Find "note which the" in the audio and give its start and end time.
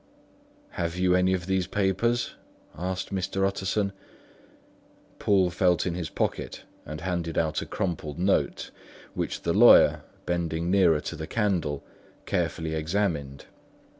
8.17-9.53